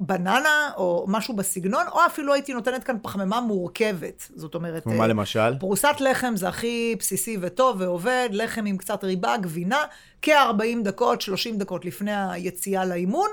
בננה, 0.00 0.70
או 0.76 1.04
משהו 1.08 1.36
בסגנון, 1.36 1.86
או 1.92 2.06
אפילו 2.06 2.34
הייתי 2.34 2.54
נותנת 2.54 2.84
כאן 2.84 2.96
פחמימה 3.02 3.40
מורכבת. 3.40 4.28
זאת 4.34 4.54
אומרת... 4.54 4.82
כמו 4.82 4.92
מה 4.92 5.02
אה, 5.02 5.08
למשל? 5.08 5.58
פרוסת 5.60 5.96
לחם 6.00 6.36
זה 6.36 6.48
הכי 6.48 6.96
בסיסי 6.98 7.36
וטוב 7.40 7.80
ועובד, 7.80 8.28
לחם 8.32 8.66
עם 8.66 8.76
קצת 8.76 9.04
ריבה, 9.04 9.36
גבינה, 9.36 9.84
כ-40 10.22 10.84
דקות, 10.84 11.20
30 11.20 11.58
דקות 11.58 11.84
לפני 11.84 12.32
היציאה 12.32 12.84
לאימון, 12.84 13.28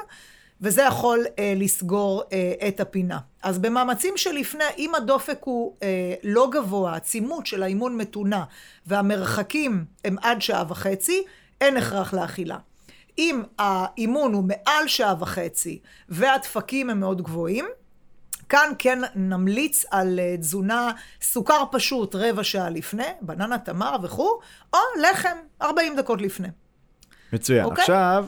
וזה 0.62 0.82
יכול 0.82 1.26
אה, 1.40 1.54
לסגור 1.56 2.24
אה, 2.34 2.68
את 2.68 2.80
הפינה. 2.80 3.20
אז 3.44 3.60
במאמצים 3.60 4.14
שלפני, 4.18 4.64
אם 4.78 4.96
הדופק 4.96 5.40
הוא 5.44 5.76
אה, 5.84 6.14
לא 6.24 6.50
גבוה, 6.52 6.94
העצימות 6.94 7.46
של 7.46 7.64
האימון 7.64 7.98
מתונה, 7.98 8.44
והמרחקים 8.88 9.86
הם 10.06 10.16
עד 10.22 10.42
שעה 10.42 10.64
וחצי, 10.70 11.24
אין 11.62 11.78
הכרח 11.78 12.14
לאכילה. 12.14 12.58
אם 13.20 13.42
האימון 13.60 14.34
הוא 14.34 14.44
מעל 14.44 14.88
שעה 14.88 15.16
וחצי 15.20 15.80
והדפקים 16.10 16.90
הם 16.90 17.00
מאוד 17.00 17.22
גבוהים, 17.22 17.66
כאן 18.50 18.72
כן 18.80 19.00
נמליץ 19.16 19.86
על 19.92 20.20
אה, 20.20 20.38
תזונה, 20.38 20.92
סוכר 21.22 21.64
פשוט 21.72 22.16
רבע 22.16 22.44
שעה 22.44 22.70
לפני, 22.70 23.04
בננה, 23.22 23.58
תמר 23.58 23.96
וכו', 24.04 24.40
או 24.74 24.80
לחם 25.02 25.38
40 25.62 25.96
דקות 25.96 26.22
לפני. 26.22 26.48
מצוין. 27.34 27.66
אוקיי. 27.66 27.82
עכשיו, 27.82 28.26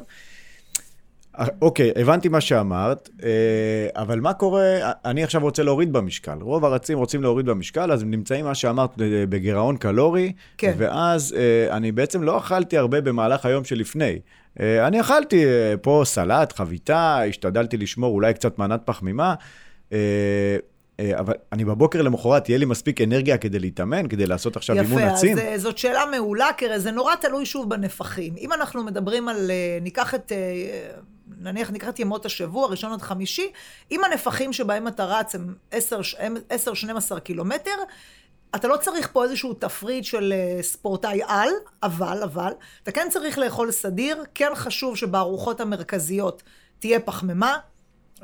אוקיי, 1.61 1.91
הבנתי 1.95 2.29
מה 2.29 2.41
שאמרת, 2.41 3.09
אה, 3.23 4.01
אבל 4.01 4.19
מה 4.19 4.33
קורה, 4.33 4.91
אני 5.05 5.23
עכשיו 5.23 5.41
רוצה 5.41 5.63
להוריד 5.63 5.93
במשקל. 5.93 6.38
רוב 6.41 6.65
הרצים 6.65 6.97
רוצים 6.97 7.21
להוריד 7.21 7.45
במשקל, 7.45 7.91
אז 7.91 8.01
הם 8.01 8.11
נמצאים, 8.11 8.45
מה 8.45 8.55
שאמרת, 8.55 8.89
בגירעון 9.29 9.77
קלורי, 9.77 10.33
כן. 10.57 10.73
ואז 10.77 11.35
אה, 11.38 11.77
אני 11.77 11.91
בעצם 11.91 12.23
לא 12.23 12.38
אכלתי 12.38 12.77
הרבה 12.77 13.01
במהלך 13.01 13.45
היום 13.45 13.63
שלפני. 13.63 14.19
אה, 14.59 14.88
אני 14.88 15.01
אכלתי 15.01 15.45
פה 15.81 16.01
סלט, 16.05 16.53
חביתה, 16.53 17.21
השתדלתי 17.29 17.77
לשמור 17.77 18.13
אולי 18.15 18.33
קצת 18.33 18.59
מנת 18.59 18.81
פחמימה. 18.85 19.35
אבל 21.19 21.33
אני 21.51 21.65
בבוקר 21.65 22.01
למחרת, 22.01 22.43
תהיה 22.43 22.57
לי 22.57 22.65
מספיק 22.65 23.01
אנרגיה 23.01 23.38
כדי 23.38 23.59
להתאמן, 23.59 24.07
כדי 24.07 24.25
לעשות 24.25 24.55
עכשיו 24.55 24.75
יפה, 24.75 24.85
אימון 24.85 25.03
עצים? 25.03 25.38
יפה, 25.38 25.47
אז 25.47 25.61
זאת 25.61 25.77
שאלה 25.77 26.03
מעולה, 26.11 26.47
כי 26.57 26.79
זה 26.79 26.91
נורא 26.91 27.15
תלוי 27.15 27.45
שוב 27.45 27.69
בנפחים. 27.69 28.33
אם 28.38 28.53
אנחנו 28.53 28.83
מדברים 28.83 29.29
על, 29.29 29.51
ניקח 29.81 30.15
את 30.15 30.31
נניח 31.41 31.71
נקראת 31.71 32.00
ימות 32.00 32.25
השבוע, 32.25 32.67
ראשון 32.67 32.93
עד 32.93 33.01
חמישי, 33.01 33.51
אם 33.91 34.03
הנפחים 34.03 34.53
שבהם 34.53 34.88
אתה 34.88 35.05
רץ 35.05 35.36
הם 35.36 35.55
10-12 37.15 37.19
קילומטר, 37.19 37.75
אתה 38.55 38.67
לא 38.67 38.77
צריך 38.77 39.10
פה 39.13 39.24
איזשהו 39.24 39.53
תפריט 39.53 40.03
של 40.03 40.33
אה, 40.36 40.63
ספורטאי 40.63 41.21
על, 41.27 41.50
אבל, 41.83 42.24
אבל, 42.24 42.51
אתה 42.83 42.91
כן 42.91 43.07
צריך 43.12 43.38
לאכול 43.38 43.71
סדיר, 43.71 44.24
כן 44.36 44.51
חשוב 44.55 44.98
שבארוחות 44.98 45.62
המרכזיות 45.62 46.43
תהיה 46.79 47.00
פחמימה, 47.00 47.57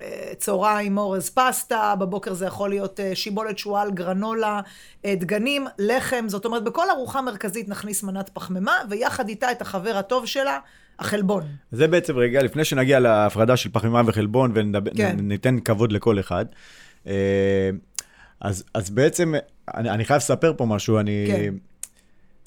אה, 0.01 0.33
צהריים 0.38 0.97
אורז 0.97 1.29
פסטה, 1.29 1.95
בבוקר 2.00 2.33
זה 2.33 2.45
יכול 2.45 2.69
להיות 2.69 3.00
אה, 3.00 3.15
שיבולת 3.15 3.57
שועל, 3.57 3.91
גרנולה, 3.91 4.62
דגנים, 5.07 5.67
לחם, 5.79 6.25
זאת 6.27 6.45
אומרת, 6.45 6.63
בכל 6.63 6.89
ארוחה 6.89 7.21
מרכזית 7.21 7.69
נכניס 7.69 8.03
מנת 8.03 8.29
פחמימה, 8.29 8.77
ויחד 8.89 9.29
איתה 9.29 9.51
את 9.51 9.62
החבר 9.62 9.97
הטוב 9.97 10.25
שלה, 10.25 10.59
החלבון. 10.99 11.43
זה 11.71 11.87
בעצם 11.87 12.17
רגע, 12.17 12.43
לפני 12.43 12.63
שנגיע 12.65 12.99
להפרדה 12.99 13.57
של 13.57 13.69
פחמימה 13.73 14.01
וחלבון 14.05 14.51
וניתן 14.53 15.55
כן. 15.55 15.59
כבוד 15.59 15.91
לכל 15.91 16.19
אחד. 16.19 16.45
אה, 17.07 17.69
אז, 18.41 18.63
אז 18.73 18.89
בעצם, 18.89 19.33
אני, 19.75 19.89
אני 19.89 20.05
חייב 20.05 20.17
לספר 20.17 20.53
פה 20.57 20.65
משהו, 20.65 20.99
אני, 20.99 21.23
כן. 21.27 21.53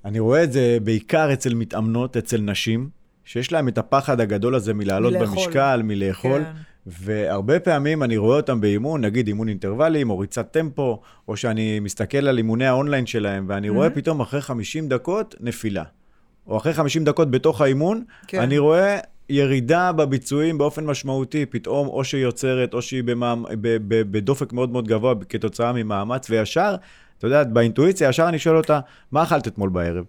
אני 0.05 0.19
רואה 0.19 0.45
את 0.45 0.53
זה 0.53 0.79
בעיקר 0.83 1.33
אצל 1.33 1.55
מתאמנות, 1.55 2.17
אצל 2.17 2.41
נשים, 2.41 2.89
שיש 3.25 3.53
להם 3.53 3.69
את 3.69 3.79
הפחד 3.79 4.21
הגדול 4.21 4.55
הזה 4.55 4.75
מלעלות 4.75 5.13
מלאכול. 5.13 5.37
במשקל, 5.37 5.81
מלאכול. 5.85 6.45
כן. 6.45 6.51
והרבה 6.87 7.61
פעמים 7.61 8.03
אני 8.03 8.17
רואה 8.17 8.37
אותם 8.37 8.61
באימון, 8.61 9.05
נגיד 9.05 9.27
אימון 9.27 9.49
אינטרוולים, 9.49 10.11
או 10.11 10.19
ריצת 10.19 10.53
טמפו, 10.53 11.01
או 11.29 11.37
שאני 11.37 11.81
מסתכל 11.81 12.29
על 12.29 12.39
אימוני 12.39 12.67
האונליין 12.67 13.07
שלהם, 13.07 13.45
ואני 13.49 13.69
mm-hmm. 13.69 13.73
רואה 13.73 13.91
פתאום 13.91 14.21
אחרי 14.21 14.41
50 14.41 14.89
דקות 14.89 15.35
נפילה. 15.41 15.85
או 16.47 16.57
אחרי 16.57 16.73
50 16.73 17.05
דקות 17.05 17.31
בתוך 17.31 17.61
האימון, 17.61 18.05
כן. 18.27 18.41
אני 18.41 18.59
רואה 18.59 18.99
ירידה 19.29 19.93
בביצועים 19.93 20.59
באופן 20.59 20.85
משמעותי, 20.85 21.47
פתאום 21.47 21.89
או 21.89 22.05
שהיא 22.05 22.23
יוצרת, 22.23 22.75
או 22.75 22.83
שהיא 22.83 23.05
במאמ... 23.05 23.45
בדופק 23.91 24.53
מאוד 24.53 24.71
מאוד 24.71 24.89
גבוה 24.89 25.15
כתוצאה 25.29 25.73
ממאמץ, 25.73 26.31
וישר, 26.31 26.75
אתה 27.19 27.27
יודע, 27.27 27.45
באינטואיציה, 27.45 28.09
ישר 28.09 28.29
אני 28.29 28.39
שואל 28.39 28.57
אותה, 28.57 28.81
מה 29.13 29.23
אכלת 29.23 29.49
אתמול 29.49 29.71
בערב? 29.71 30.05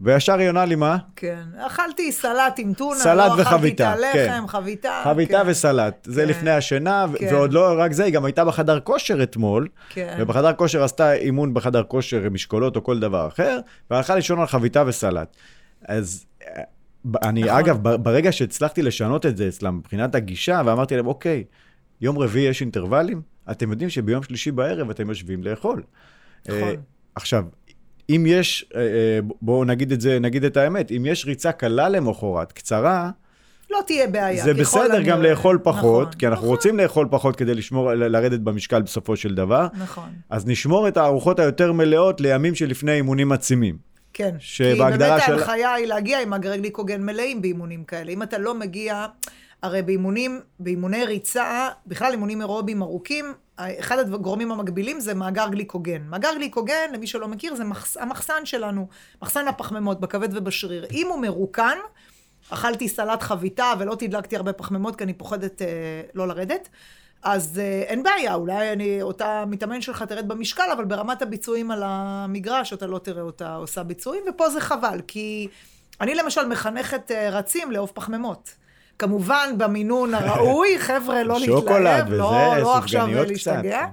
וישר 0.00 0.38
היא 0.38 0.48
עונה 0.48 0.64
לי 0.64 0.74
מה? 0.74 0.96
כן, 1.16 1.42
אכלתי 1.58 2.12
סלט 2.12 2.54
עם 2.58 2.74
טונה, 2.74 2.98
סלט 2.98 3.30
לא 3.36 3.42
וחביתה, 3.42 3.92
אכלתי 3.92 4.08
את 4.08 4.16
הלחם, 4.16 4.40
כן. 4.40 4.46
חביתה. 4.46 5.00
חביתה 5.04 5.40
כן. 5.44 5.50
וסלט, 5.50 6.08
זה 6.10 6.22
כן. 6.22 6.28
לפני 6.28 6.50
השינה, 6.50 7.06
כן. 7.18 7.34
ועוד 7.34 7.52
לא 7.52 7.74
רק 7.78 7.92
זה, 7.92 8.04
היא 8.04 8.12
גם 8.12 8.24
הייתה 8.24 8.44
בחדר 8.44 8.80
כושר 8.80 9.22
אתמול, 9.22 9.68
כן. 9.88 10.16
ובחדר 10.20 10.52
כושר 10.52 10.84
עשתה 10.84 11.12
אימון 11.12 11.54
בחדר 11.54 11.82
כושר, 11.82 12.28
משקולות 12.30 12.76
או 12.76 12.84
כל 12.84 12.98
דבר 12.98 13.28
אחר, 13.28 13.58
והלכה 13.90 14.14
לישון 14.14 14.40
על 14.40 14.46
חביתה 14.46 14.84
וסלט. 14.86 15.36
אז 15.88 16.26
אה, 16.42 16.62
אני, 17.22 17.42
נכון. 17.42 17.58
אגב, 17.58 17.82
ברגע 17.82 18.32
שהצלחתי 18.32 18.82
לשנות 18.82 19.26
את 19.26 19.36
זה 19.36 19.48
אצלם 19.48 19.76
מבחינת 19.78 20.14
הגישה, 20.14 20.62
ואמרתי 20.64 20.96
להם, 20.96 21.06
אוקיי, 21.06 21.44
יום 22.00 22.18
רביעי 22.18 22.48
יש 22.48 22.60
אינטרוולים, 22.60 23.22
אתם 23.50 23.70
יודעים 23.70 23.90
שביום 23.90 24.22
שלישי 24.22 24.50
בערב 24.50 24.90
אתם 24.90 25.08
יושבים 25.08 25.44
לאכול. 25.44 25.82
נכון. 26.48 26.74
Uh, 26.74 26.76
עכשיו, 27.14 27.44
אם 28.10 28.24
יש, 28.28 28.70
uh, 28.72 28.76
בואו 29.42 29.64
נגיד 29.64 29.92
את 29.92 30.00
זה, 30.00 30.18
נגיד 30.18 30.44
את 30.44 30.56
האמת, 30.56 30.92
אם 30.92 31.06
יש 31.06 31.26
ריצה 31.26 31.52
קלה 31.52 31.88
למחרת, 31.88 32.52
קצרה, 32.52 33.10
לא 33.70 33.78
תהיה 33.86 34.06
בעיה. 34.06 34.44
זה 34.44 34.54
בסדר 34.54 35.02
גם 35.02 35.22
לאכול 35.22 35.58
פחות, 35.62 36.06
נכון, 36.08 36.18
כי 36.18 36.26
אנחנו 36.26 36.44
נכון. 36.44 36.56
רוצים 36.56 36.78
לאכול 36.78 37.08
פחות 37.10 37.36
כדי 37.36 37.54
לשמור, 37.54 37.94
לרדת 37.94 38.40
במשקל 38.40 38.82
בסופו 38.82 39.16
של 39.16 39.34
דבר. 39.34 39.66
נכון. 39.78 40.08
אז 40.30 40.46
נשמור 40.46 40.88
את 40.88 40.96
הארוחות 40.96 41.38
היותר 41.38 41.72
מלאות 41.72 42.20
לימים 42.20 42.54
שלפני 42.54 42.92
אימונים 42.92 43.32
עצימים. 43.32 43.76
כן, 44.16 44.34
כי 44.38 44.74
באמת 44.74 45.00
ההנחיה 45.00 45.74
היא 45.74 45.86
להגיע 45.86 46.20
עם 46.20 46.32
אגרי 46.32 46.58
גליקוגן 46.58 47.02
מלאים 47.02 47.42
באימונים 47.42 47.84
כאלה. 47.84 48.12
אם 48.12 48.22
אתה 48.22 48.38
לא 48.38 48.54
מגיע, 48.54 49.06
הרי 49.62 49.82
באימונים, 49.82 50.40
באימוני 50.60 51.04
ריצה, 51.04 51.68
בכלל 51.86 52.12
אימונים 52.12 52.40
אירוביים 52.40 52.82
ארוכים, 52.82 53.34
אחד 53.56 53.98
הגורמים 53.98 54.52
המקבילים 54.52 55.00
זה 55.00 55.14
מאגר 55.14 55.48
גליקוגן. 55.48 56.02
מאגר 56.02 56.34
גליקוגן, 56.34 56.90
למי 56.92 57.06
שלא 57.06 57.28
מכיר, 57.28 57.54
זה 57.54 57.64
מחס, 57.64 57.96
המחסן 57.96 58.44
שלנו, 58.46 58.88
מחסן 59.22 59.48
הפחמימות 59.48 60.00
בכבד 60.00 60.36
ובשריר. 60.36 60.86
אם 60.92 61.06
הוא 61.10 61.18
מרוקן, 61.18 61.78
אכלתי 62.50 62.88
סלט 62.88 63.22
חביתה 63.22 63.72
ולא 63.78 63.94
תדלקתי 63.94 64.36
הרבה 64.36 64.52
פחמימות 64.52 64.96
כי 64.96 65.04
אני 65.04 65.12
פוחדת 65.12 65.62
אה, 65.62 65.66
לא 66.14 66.28
לרדת, 66.28 66.68
אז 67.26 67.60
אה, 67.62 67.82
אין 67.86 68.02
בעיה, 68.02 68.34
אולי 68.34 68.72
אני, 68.72 69.02
אותה 69.02 69.44
מתאמן 69.46 69.80
שלך 69.80 70.02
תרד 70.02 70.28
במשקל, 70.28 70.62
אבל 70.76 70.84
ברמת 70.84 71.22
הביצועים 71.22 71.70
על 71.70 71.82
המגרש 71.84 72.72
אתה 72.72 72.86
לא 72.86 72.98
תראה 72.98 73.22
אותה 73.22 73.54
עושה 73.54 73.82
ביצועים, 73.82 74.22
ופה 74.28 74.50
זה 74.50 74.60
חבל, 74.60 75.00
כי 75.06 75.48
אני 76.00 76.14
למשל 76.14 76.48
מחנכת 76.48 77.10
אה, 77.10 77.30
רצים 77.30 77.70
לעוף 77.70 77.92
פחמימות. 77.92 78.54
כמובן 78.98 79.54
במינון 79.58 80.14
הראוי, 80.14 80.78
חבר'ה, 80.78 81.22
לא 81.22 81.40
להתלהב, 81.40 81.58
שוקולד 81.58 82.04
וזה, 82.06 82.16
לא, 82.16 82.56
לא 82.58 82.78
עכשיו 82.78 83.06
להשתגע. 83.06 83.86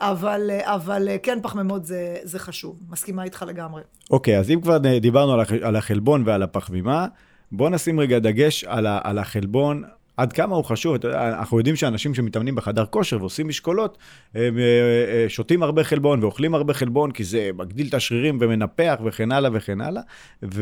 אבל, 0.00 0.50
אה, 0.50 0.74
אבל 0.74 1.08
כן, 1.22 1.38
פחמימות 1.42 1.84
זה, 1.84 2.16
זה 2.22 2.38
חשוב, 2.38 2.80
מסכימה 2.90 3.24
איתך 3.24 3.44
לגמרי. 3.48 3.82
אוקיי, 4.10 4.36
okay, 4.36 4.40
אז 4.40 4.50
אם 4.50 4.60
כבר 4.60 4.78
דיברנו 5.00 5.32
על 5.62 5.76
החלבון 5.76 6.22
ועל 6.26 6.42
הפחמימה, 6.42 7.06
בוא 7.52 7.70
נשים 7.70 8.00
רגע 8.00 8.18
דגש 8.18 8.64
על, 8.64 8.86
על 9.02 9.18
החלבון 9.18 9.84
עד 10.18 10.32
כמה 10.32 10.56
הוא 10.56 10.64
חשוב. 10.64 11.06
אנחנו 11.06 11.58
יודעים 11.58 11.76
שאנשים 11.76 12.14
שמתאמנים 12.14 12.54
בחדר 12.54 12.86
כושר 12.86 13.16
ועושים 13.20 13.48
משקולות, 13.48 13.98
אה, 14.36 14.40
אה, 14.42 15.28
שותים 15.28 15.62
הרבה 15.62 15.84
חלבון 15.84 16.22
ואוכלים 16.22 16.54
הרבה 16.54 16.74
חלבון, 16.74 17.10
כי 17.10 17.24
זה 17.24 17.50
מגדיל 17.54 17.88
את 17.88 17.94
השרירים 17.94 18.38
ומנפח 18.40 18.94
וכן 19.04 19.32
הלאה 19.32 19.50
וכן 19.54 19.80
הלאה. 19.80 20.02
ועד 20.42 20.56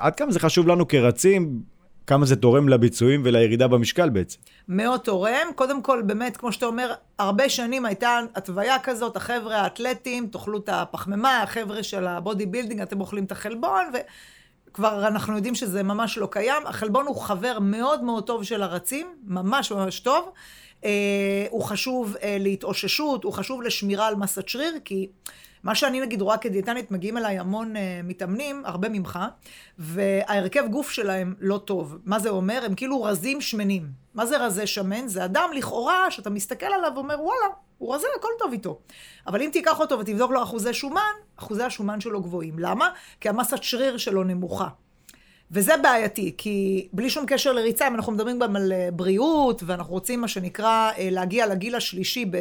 אה, 0.00 0.10
כמה 0.10 0.32
זה 0.32 0.40
חשוב 0.40 0.68
לנו 0.68 0.88
כרצים, 0.88 1.60
כמה 2.06 2.26
זה 2.26 2.36
תורם 2.36 2.68
לביצועים 2.68 3.22
ולירידה 3.24 3.68
במשקל 3.68 4.10
בעצם. 4.10 4.38
מאוד 4.68 5.00
תורם. 5.00 5.46
קודם 5.54 5.82
כל, 5.82 6.02
באמת, 6.02 6.36
כמו 6.36 6.52
שאתה 6.52 6.66
אומר, 6.66 6.92
הרבה 7.18 7.48
שנים 7.48 7.84
הייתה 7.84 8.20
התוויה 8.34 8.76
כזאת, 8.82 9.16
החבר'ה 9.16 9.56
האתלטים, 9.56 10.26
תאכלו 10.26 10.58
את 10.58 10.68
הפחמימה, 10.72 11.42
החבר'ה 11.42 11.82
של 11.82 12.06
ה 12.06 12.14
body 12.14 12.46
building, 12.46 12.80
אתם 12.80 13.00
אוכלים 13.00 13.24
את 13.24 13.32
החלבון, 13.32 13.84
ו... 13.94 13.96
כבר 14.74 15.06
אנחנו 15.06 15.36
יודעים 15.36 15.54
שזה 15.54 15.82
ממש 15.82 16.18
לא 16.18 16.28
קיים. 16.30 16.66
החלבון 16.66 17.06
הוא 17.06 17.16
חבר 17.16 17.58
מאוד 17.60 18.02
מאוד 18.02 18.26
טוב 18.26 18.44
של 18.44 18.62
הרצים, 18.62 19.06
ממש 19.24 19.72
ממש 19.72 20.00
טוב. 20.00 20.32
אה, 20.80 20.86
הוא 21.50 21.62
חשוב 21.62 22.14
אה, 22.14 22.18
להתאוששות, 22.40 23.24
הוא 23.24 23.32
חשוב 23.32 23.62
לשמירה 23.62 24.06
על 24.06 24.14
מסת 24.14 24.48
שריר, 24.48 24.74
כי 24.84 25.08
מה 25.62 25.74
שאני 25.74 26.00
נגיד 26.00 26.22
רואה 26.22 26.36
כדיאטנית, 26.36 26.90
מגיעים 26.90 27.18
אליי 27.18 27.38
המון 27.38 27.76
uh, 27.76 27.78
מתאמנים, 28.04 28.62
הרבה 28.64 28.88
ממך, 28.88 29.18
וההרכב 29.78 30.64
גוף 30.70 30.90
שלהם 30.90 31.34
לא 31.40 31.58
טוב. 31.58 31.98
מה 32.04 32.18
זה 32.18 32.28
אומר? 32.28 32.62
הם 32.64 32.74
כאילו 32.74 33.02
רזים 33.02 33.40
שמנים. 33.40 33.88
מה 34.14 34.26
זה 34.26 34.46
רזה 34.46 34.66
שמן? 34.66 35.08
זה 35.08 35.24
אדם 35.24 35.50
לכאורה 35.54 36.10
שאתה 36.10 36.30
מסתכל 36.30 36.66
עליו 36.66 36.92
ואומר, 36.94 37.20
וואלה, 37.20 37.46
הוא 37.78 37.94
רזה, 37.94 38.06
הכל 38.18 38.28
טוב 38.38 38.52
איתו. 38.52 38.78
אבל 39.26 39.42
אם 39.42 39.50
תיקח 39.52 39.80
אותו 39.80 39.98
ותבדוק 39.98 40.30
לו 40.30 40.42
אחוזי 40.42 40.74
שומן, 40.74 41.12
אחוזי 41.36 41.62
השומן 41.62 42.00
שלו 42.00 42.22
גבוהים. 42.22 42.58
למה? 42.58 42.88
כי 43.20 43.28
המסת 43.28 43.62
שריר 43.62 43.96
שלו 43.96 44.24
נמוכה. 44.24 44.68
וזה 45.50 45.76
בעייתי, 45.82 46.34
כי 46.38 46.88
בלי 46.92 47.10
שום 47.10 47.26
קשר 47.26 47.52
לריצה, 47.52 47.88
אם 47.88 47.94
אנחנו 47.94 48.12
מדברים 48.12 48.38
גם 48.38 48.56
על 48.56 48.72
אה, 48.72 48.88
בריאות, 48.92 49.62
ואנחנו 49.66 49.92
רוצים, 49.92 50.20
מה 50.20 50.28
שנקרא, 50.28 50.90
אה, 50.98 51.08
להגיע 51.10 51.46
לגיל 51.46 51.74
השלישי 51.74 52.24
ב, 52.24 52.36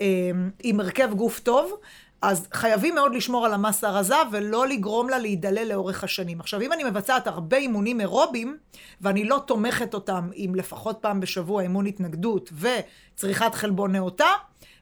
אה, 0.00 0.30
עם 0.62 0.80
הרכב 0.80 1.14
גוף 1.14 1.40
טוב, 1.40 1.72
אז 2.22 2.48
חייבים 2.52 2.94
מאוד 2.94 3.14
לשמור 3.14 3.46
על 3.46 3.54
המסה 3.54 3.88
הרזה 3.88 4.14
ולא 4.32 4.68
לגרום 4.68 5.08
לה 5.08 5.18
להידלל 5.18 5.68
לאורך 5.68 6.04
השנים. 6.04 6.40
עכשיו, 6.40 6.60
אם 6.60 6.72
אני 6.72 6.84
מבצעת 6.84 7.26
הרבה 7.26 7.56
אימונים 7.56 8.00
אירובים, 8.00 8.56
ואני 9.00 9.24
לא 9.24 9.42
תומכת 9.46 9.94
אותם 9.94 10.28
עם 10.34 10.54
לפחות 10.54 10.98
פעם 11.00 11.20
בשבוע 11.20 11.62
אימון 11.62 11.86
התנגדות 11.86 12.52
וצריכת 12.52 13.54
חלבון 13.54 13.92
נאותה, 13.92 14.26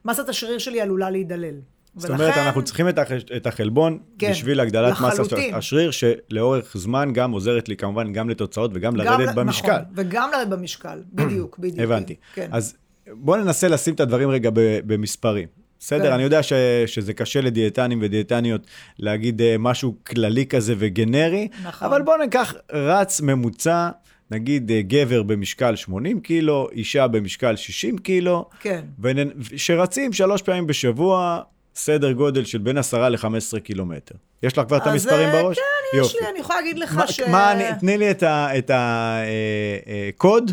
מסת 0.05 0.29
השריר 0.29 0.57
שלי 0.57 0.81
עלולה 0.81 1.09
להידלל. 1.09 1.55
זאת 1.95 2.09
ולכן... 2.09 2.23
אומרת, 2.23 2.37
אנחנו 2.37 2.63
צריכים 2.63 2.89
את, 2.89 2.97
הח... 2.97 3.07
את 3.37 3.47
החלבון 3.47 3.99
כן, 4.19 4.31
בשביל 4.31 4.59
הגדלת 4.59 4.93
מסת 5.01 5.33
השריר, 5.53 5.91
שלאורך 5.91 6.77
זמן 6.77 7.13
גם 7.13 7.31
עוזרת 7.31 7.69
לי 7.69 7.77
כמובן 7.77 8.13
גם 8.13 8.29
לתוצאות 8.29 8.71
וגם 8.73 8.95
לרדת 8.95 9.29
ל... 9.29 9.33
במשקל. 9.33 9.71
נכון, 9.71 9.85
וגם 9.95 10.29
לרדת 10.33 10.47
במשקל, 10.47 11.03
בדיוק, 11.13 11.59
בדיוק. 11.59 11.79
הבנתי. 11.79 12.15
כן. 12.33 12.49
אז 12.51 12.75
בואו 13.07 13.43
ננסה 13.43 13.67
לשים 13.67 13.93
את 13.93 13.99
הדברים 13.99 14.29
רגע 14.29 14.49
במספרים. 14.85 15.60
בסדר, 15.83 16.05
כן. 16.07 16.13
אני 16.13 16.23
יודע 16.23 16.43
ש, 16.43 16.53
שזה 16.85 17.13
קשה 17.13 17.41
לדיאטנים 17.41 17.99
ודיאטניות 18.01 18.61
להגיד 18.99 19.41
uh, 19.41 19.43
משהו 19.59 19.95
כללי 20.07 20.45
כזה 20.45 20.73
וגנרי, 20.77 21.47
נכון. 21.63 21.87
אבל 21.87 22.01
בואו 22.01 22.17
ניקח 22.17 22.53
רץ 22.71 23.21
ממוצע 23.21 23.89
נגיד 24.31 24.71
אה, 24.71 24.81
גבר 24.81 25.23
במשקל 25.23 25.75
80 25.75 26.19
קילו, 26.19 26.67
אישה 26.71 27.07
במשקל 27.07 27.55
60 27.55 27.97
קילו, 27.97 28.45
כן. 28.59 28.81
ונ- 29.03 29.57
שרצים 29.57 30.13
שלוש 30.13 30.41
פעמים 30.41 30.67
בשבוע, 30.67 31.41
סדר 31.75 32.11
גודל 32.11 32.45
של 32.45 32.57
בין 32.57 32.77
10 32.77 33.09
ל-15 33.09 33.59
קילומטר. 33.63 34.15
יש 34.43 34.57
לך 34.57 34.67
כבר 34.67 34.77
את 34.77 34.87
המספרים 34.87 35.29
אה, 35.29 35.41
בראש? 35.41 35.57
כן, 35.57 35.99
יש 35.99 36.15
לי, 36.21 36.27
אני 36.31 36.39
יכולה 36.39 36.59
להגיד 36.61 36.79
לך 36.79 36.95
מה, 36.95 37.07
ש... 37.07 37.19
מה, 37.19 37.53
תני 37.79 37.97
לי 37.97 38.11
את 38.21 38.71
הקוד 38.73 40.51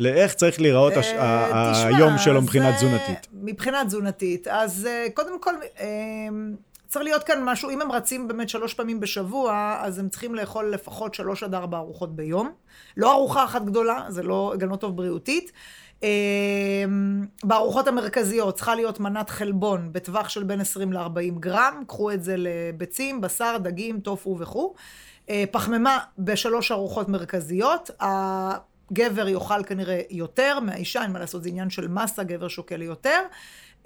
לאיך 0.00 0.34
צריך 0.34 0.60
להיראות 0.60 0.92
הש- 0.96 1.06
אה, 1.12 1.70
תשמע, 1.72 1.96
היום 1.96 2.18
שלו 2.18 2.42
מבחינה 2.42 2.70
אה, 2.70 2.76
תזונתית. 2.76 3.26
מבחינה 3.32 3.84
תזונתית. 3.86 4.48
אז 4.48 4.86
אה, 4.90 5.06
קודם 5.14 5.40
כל, 5.40 5.54
אה, 5.80 5.86
צריך 6.88 7.04
להיות 7.04 7.24
כאן 7.24 7.38
משהו, 7.44 7.70
אם 7.70 7.82
הם 7.82 7.92
רצים 7.92 8.28
באמת 8.28 8.48
שלוש 8.48 8.74
פעמים 8.74 9.00
בשבוע, 9.00 9.78
אז 9.82 9.98
הם 9.98 10.08
צריכים 10.08 10.34
לאכול 10.34 10.70
לפחות 10.74 11.14
שלוש 11.14 11.42
עד 11.42 11.54
ארבע 11.54 11.78
ארוחות 11.78 12.16
ביום. 12.16 12.50
לא 12.96 13.12
ארוחה 13.12 13.44
אחת 13.44 13.62
גדולה, 13.64 14.04
זה 14.08 14.22
לא, 14.22 14.54
גם 14.58 14.68
לא 14.70 14.76
טוב 14.76 14.96
בריאותית. 14.96 15.52
אה, 16.02 16.08
בארוחות 17.44 17.88
המרכזיות 17.88 18.54
צריכה 18.54 18.74
להיות 18.74 19.00
מנת 19.00 19.30
חלבון 19.30 19.88
בטווח 19.92 20.28
של 20.28 20.42
בין 20.42 20.60
20 20.60 20.92
ל-40 20.92 21.38
גרם, 21.40 21.82
קחו 21.86 22.10
את 22.12 22.22
זה 22.24 22.34
לביצים, 22.38 23.20
בשר, 23.20 23.56
דגים, 23.62 24.00
טופו 24.00 24.36
וכו'. 24.40 24.74
פחמימה 25.50 25.98
בשלוש 26.18 26.72
ארוחות 26.72 27.08
מרכזיות. 27.08 27.90
הגבר 28.90 29.28
יאכל 29.28 29.64
כנראה 29.64 30.00
יותר 30.10 30.60
מהאישה, 30.60 31.02
אין 31.02 31.12
מה 31.12 31.18
לעשות, 31.18 31.42
זה 31.42 31.48
עניין 31.48 31.70
של 31.70 31.88
מסה, 31.88 32.22
גבר 32.22 32.48
שוקל 32.48 32.82
יותר. 32.82 33.20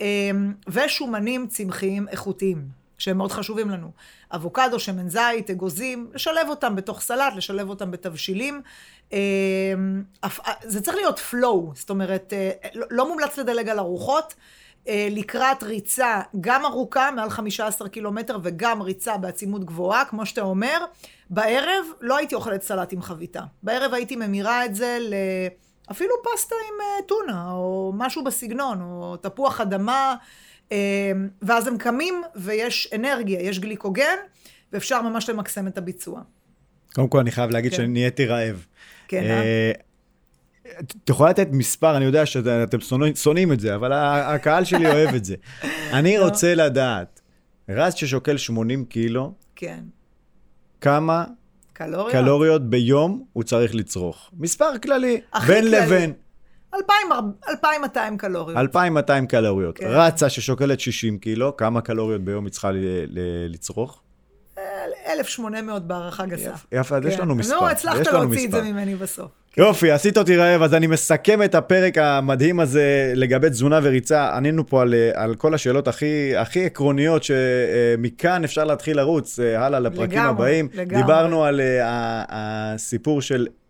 אה, 0.01 0.31
ושומנים 0.69 1.47
צמחיים 1.47 2.09
איכותיים. 2.09 2.85
שהם 2.99 3.19
מאוד 3.19 3.33
חשובים 3.33 3.71
לנו. 3.71 3.91
אבוקדו, 4.35 4.79
שמן 4.81 5.09
זית, 5.09 5.51
אגוזים, 5.51 6.11
לשלב 6.15 6.49
אותם 6.49 6.77
בתוך 6.77 7.01
סלט, 7.01 7.33
לשלב 7.37 7.69
אותם 7.69 7.91
בתבשילים. 7.91 8.63
אה, 9.13 9.19
אף- 10.21 10.41
זה 10.63 10.81
צריך 10.81 10.97
להיות 10.97 11.19
flow, 11.31 11.75
זאת 11.75 11.91
אומרת, 11.91 12.33
אה, 12.33 12.51
לא- 12.75 12.87
לא 12.91 13.09
מומלץ 13.09 13.39
לדלג 13.39 13.69
על 13.69 13.79
ארוחות. 13.79 14.35
אה, 14.89 15.09
לקראת 15.11 15.63
ריצה 15.63 16.21
גם 16.41 16.65
ארוכה, 16.65 17.11
מעל 17.17 17.31
15 17.31 17.89
קילומטר, 17.89 18.39
וגם 18.43 18.83
ריצה 18.83 19.17
בעצימות 19.17 19.65
גבוהה, 19.65 20.05
כמו 20.05 20.27
שאתה 20.27 20.41
אומר, 20.41 20.79
בערב 21.31 21.85
לא 22.01 22.17
הייתי 22.17 22.35
אוכלת 22.35 22.63
סלט 22.63 22.93
עם 22.93 23.03
חביתה. 23.03 23.43
בערב 23.63 23.95
הייתי 23.95 24.17
ממירה 24.17 24.65
את 24.65 24.75
זה 24.75 24.99
ל... 25.01 25.15
אפילו 25.91 26.11
פסטה 26.35 26.55
עם 26.69 26.81
אה, 26.81 27.03
טונה, 27.07 27.51
או 27.51 27.93
משהו 27.97 28.25
בסגנון, 28.25 28.81
או 28.81 29.17
תפוח 29.17 29.61
אדמה, 29.61 30.15
אה, 30.73 31.13
ואז 31.43 31.67
הם 31.67 31.79
קמים 31.79 32.23
ויש 32.37 32.89
אנרגיה, 32.95 33.41
יש 33.41 33.59
גליקוגן, 33.59 34.17
ואפשר 34.73 35.03
ממש 35.03 35.31
למקסם 35.31 35.67
את 35.67 35.79
הביצוע. 35.79 36.21
קודם 36.95 37.09
כל, 37.09 37.19
אני 37.19 37.31
חייב 37.31 37.51
להגיד 37.51 37.71
כן. 37.71 37.77
שנהייתי 37.77 38.27
רעב. 38.27 38.67
כן, 39.09 39.23
אה, 39.23 39.31
אה? 39.31 39.73
את 40.81 41.11
יכולה 41.11 41.31
לתת 41.31 41.49
מספר, 41.53 41.97
אני 41.97 42.05
יודע 42.05 42.27
שאתם 42.27 42.81
שונאים- 43.15 43.53
את 43.53 43.61
זה, 43.61 43.75
אבל 43.75 43.93
הקהל 43.93 44.65
שלי 44.65 44.87
אוהב 44.87 45.15
את 45.15 45.25
זה. 45.25 45.35
אני 45.99 46.19
לא. 46.19 46.25
רוצה 46.25 46.55
לדעת, 46.55 47.21
רז 47.69 47.95
ששוקל 47.95 48.37
80 48.37 48.85
קילו, 48.85 49.33
כן. 49.57 49.81
כמה 50.81 51.25
קלוריות? 51.73 52.13
קלוריות 52.13 52.71
ביום 52.71 53.25
הוא 53.33 53.43
צריך 53.45 53.75
לצרוך? 53.75 54.31
מספר 54.39 54.79
כללי, 54.83 55.21
בין 55.47 55.63
כללי. 55.63 55.71
לבין. 55.87 56.13
2,000, 56.75 57.09
2,200 57.49 58.17
קלוריות. 58.19 58.59
2,200 58.59 59.27
קלוריות. 59.27 59.79
כן. 59.79 59.87
רצה 59.89 60.29
ששוקלת 60.29 60.81
60 60.81 61.19
קילו, 61.19 61.57
כמה 61.57 61.81
קלוריות 61.81 62.21
ביום 62.25 62.45
היא 62.45 62.53
צריכה 62.53 62.71
ל- 62.73 62.77
ל- 63.07 63.53
לצרוך? 63.53 64.03
1,800 65.07 65.87
בהערכה 65.87 66.27
גסה. 66.27 66.51
יפה, 66.73 66.97
אז 66.97 67.07
יש 67.07 67.17
כן. 67.17 67.23
לנו 67.23 67.35
מספר. 67.35 67.61
נו, 67.61 67.69
הצלחת 67.69 68.01
יש 68.01 68.09
לנו 68.09 68.19
להוציא 68.19 68.47
את 68.47 68.51
זה. 68.51 68.63
ממני 68.63 68.95
בסוף. 68.95 69.31
יופי, 69.57 69.91
עשית 69.91 70.19
אותי 70.19 70.37
רעב, 70.37 70.63
אז 70.63 70.75
אני 70.75 70.87
מסכם 70.87 71.43
את 71.43 71.55
הפרק 71.55 71.99
המדהים 71.99 72.61
הזה 72.61 73.13
לגבי 73.15 73.51
תזונה 73.51 73.81
וריצה. 73.83 74.37
ענינו 74.37 74.67
פה 74.67 74.83
על, 74.83 74.95
על 75.15 75.35
כל 75.35 75.55
השאלות 75.55 75.89
הכי, 75.89 76.37
הכי 76.37 76.65
עקרוניות, 76.65 77.23
שמכאן 77.23 78.45
אפשר 78.45 78.65
להתחיל 78.65 78.97
לרוץ 78.97 79.41
אה, 79.41 79.67
הלאה 79.67 79.81
לפרקים 79.81 80.19
לגמרי, 80.19 80.31
הבאים. 80.31 80.69
לגמרי. 80.75 81.03
דיברנו 81.03 81.45
על 81.45 81.61
אה, 81.61 82.25
הסיפור 82.29 83.23
של 83.23 83.47
אה, 83.51 83.64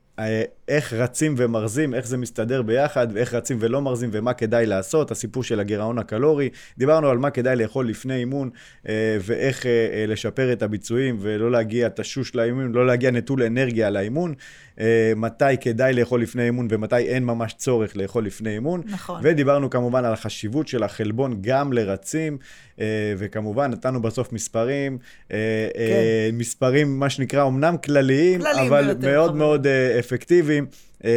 איך 0.68 0.92
רצים 0.92 1.34
ומרזים, 1.36 1.94
איך 1.94 2.06
זה 2.06 2.16
מסתדר 2.16 2.62
ביחד, 2.62 3.08
ואיך 3.12 3.34
רצים 3.34 3.56
ולא 3.60 3.82
מרזים, 3.82 4.10
ומה 4.12 4.32
כדאי 4.32 4.66
לעשות, 4.66 5.10
הסיפור 5.10 5.42
של 5.42 5.60
הגירעון 5.60 5.98
הקלורי. 5.98 6.48
דיברנו 6.78 7.08
על 7.08 7.18
מה 7.18 7.30
כדאי 7.30 7.56
לאכול 7.56 7.88
לפני 7.88 8.14
אימון, 8.14 8.50
אה, 8.88 9.16
ואיך 9.20 9.66
אה, 9.66 9.70
אה, 9.70 10.06
לשפר 10.06 10.52
את 10.52 10.62
הביצועים, 10.62 11.16
ולא 11.20 11.50
להגיע 11.50 11.88
תשוש 11.88 12.34
לאימון, 12.34 12.72
לא 12.72 12.86
להגיע 12.86 13.10
נטול 13.10 13.42
אנרגיה 13.42 13.90
לאימון. 13.90 14.34
אה, 14.80 15.12
מתי 15.16 15.56
כדאי 15.60 15.92
לאכול 15.92 16.22
לפני 16.22 16.42
אימון 16.42 16.68
ומתי 16.70 16.96
אין 16.96 17.24
ממש 17.24 17.54
צורך 17.54 17.96
לאכול 17.96 18.26
לפני 18.26 18.50
אימון. 18.50 18.82
נכון. 18.84 19.20
ודיברנו 19.22 19.70
כמובן 19.70 20.04
על 20.04 20.12
החשיבות 20.12 20.68
של 20.68 20.82
החלבון 20.82 21.38
גם 21.40 21.72
לרצים, 21.72 22.38
אה, 22.80 23.14
וכמובן 23.18 23.70
נתנו 23.70 24.02
בסוף 24.02 24.32
מספרים, 24.32 24.98
אה, 25.32 25.36
אה, 25.76 26.30
מספרים 26.32 26.98
מה 26.98 27.10
שנקרא 27.10 27.46
אמנם 27.46 27.76
כלליים, 27.76 28.40
כלליים 28.40 28.72
אבל 28.72 28.96
מאוד. 29.00 29.36
מאוד 29.36 29.66
אפקטיביים, 29.98 30.66
אה, 31.04 31.10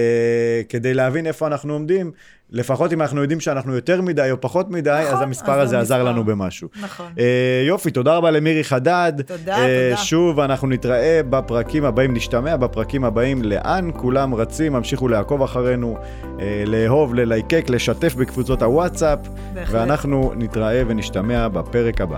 כדי 0.69 0.93
להבין 0.93 1.28
איפה 1.28 1.47
אנחנו 1.47 1.73
עומדים. 1.73 2.12
לפחות 2.52 2.93
אם 2.93 3.02
אנחנו 3.02 3.21
יודעים 3.21 3.39
שאנחנו 3.39 3.76
יותר 3.76 4.02
מדי 4.02 4.32
או 4.32 4.41
פחות 4.41 4.69
מדי, 4.69 5.00
נכון, 5.04 5.15
אז 5.15 5.21
המספר 5.21 5.62
אז 5.62 5.67
הזה 5.67 5.80
עזר 5.80 5.95
המספר. 5.95 6.12
לנו 6.12 6.23
במשהו. 6.23 6.69
נכון. 6.82 7.06
אה, 7.19 7.63
יופי, 7.67 7.91
תודה 7.91 8.15
רבה 8.15 8.32
למירי 8.32 8.63
חדד. 8.63 9.13
תודה, 9.26 9.58
אה, 9.58 9.89
תודה. 9.89 10.04
שוב, 10.04 10.39
אנחנו 10.39 10.67
נתראה 10.67 11.21
בפרקים 11.30 11.86
הבאים, 11.86 12.13
נשתמע 12.13 12.56
בפרקים 12.56 13.04
הבאים. 13.04 13.41
לאן 13.43 13.89
כולם 13.97 14.36
רצים? 14.36 14.76
המשיכו 14.76 15.08
לעקוב 15.08 15.41
אחרינו, 15.41 15.97
אה, 16.39 16.63
לאהוב, 16.67 17.15
ללייקק, 17.15 17.65
לשתף 17.69 18.15
בקבוצות 18.15 18.62
הוואטסאפ, 18.62 19.19
בהחלט. 19.54 19.76
ואנחנו 19.76 20.34
נתראה 20.36 20.84
ונשתמע 20.88 21.47
בפרק 21.47 22.02
הבא. 22.02 22.17